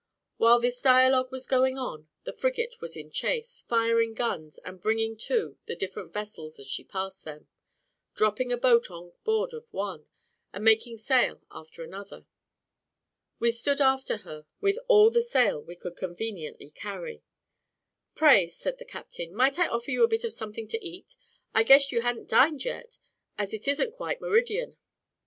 While 0.37 0.59
this 0.59 0.81
dialogue 0.81 1.31
was 1.31 1.45
going 1.45 1.77
on, 1.77 2.07
the 2.23 2.33
frigate 2.33 2.81
was 2.81 2.97
in 2.97 3.11
chase, 3.11 3.61
firing 3.69 4.15
guns, 4.15 4.57
and 4.65 4.81
bringing 4.81 5.15
to 5.27 5.59
the 5.67 5.75
different 5.75 6.11
vessels 6.11 6.57
as 6.57 6.65
she 6.65 6.83
passed 6.83 7.23
them, 7.23 7.47
dropping 8.15 8.51
a 8.51 8.57
boat 8.57 8.89
on 8.89 9.11
board 9.23 9.53
of 9.53 9.71
one, 9.71 10.07
and 10.51 10.63
making 10.65 10.97
sail 10.97 11.43
after 11.51 11.83
another. 11.83 12.25
We 13.37 13.51
stood 13.51 13.79
after 13.79 14.17
her 14.25 14.47
with 14.59 14.79
all 14.87 15.11
the 15.11 15.21
sail 15.21 15.61
we 15.61 15.75
could 15.75 15.95
conveniently 15.95 16.71
carry. 16.71 17.21
"Pray," 18.15 18.47
said 18.47 18.79
the 18.79 18.85
captain, 18.85 19.31
"might 19.35 19.59
I 19.59 19.67
offer 19.67 19.91
you 19.91 20.03
a 20.03 20.07
bit 20.07 20.23
of 20.23 20.33
something 20.33 20.67
to 20.69 20.83
eat? 20.83 21.15
I 21.53 21.61
guess 21.61 21.91
you 21.91 22.01
ha'n't 22.01 22.27
dined 22.27 22.65
yet, 22.65 22.97
as 23.37 23.53
it 23.53 23.67
isn't 23.67 23.93
quite 23.93 24.19
meridian." 24.19 24.77